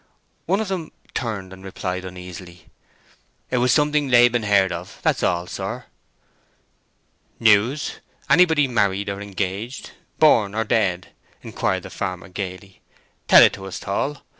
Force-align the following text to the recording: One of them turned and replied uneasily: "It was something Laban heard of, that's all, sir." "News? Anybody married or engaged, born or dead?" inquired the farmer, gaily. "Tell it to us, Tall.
One 0.47 0.59
of 0.59 0.67
them 0.69 0.91
turned 1.13 1.53
and 1.53 1.63
replied 1.63 2.05
uneasily: 2.05 2.65
"It 3.51 3.57
was 3.59 3.71
something 3.71 4.07
Laban 4.07 4.41
heard 4.41 4.71
of, 4.71 4.97
that's 5.03 5.21
all, 5.21 5.45
sir." 5.45 5.85
"News? 7.39 7.99
Anybody 8.27 8.67
married 8.67 9.09
or 9.11 9.21
engaged, 9.21 9.91
born 10.17 10.55
or 10.55 10.63
dead?" 10.63 11.09
inquired 11.43 11.83
the 11.83 11.91
farmer, 11.91 12.29
gaily. 12.29 12.81
"Tell 13.27 13.43
it 13.43 13.53
to 13.53 13.67
us, 13.67 13.79
Tall. 13.79 14.23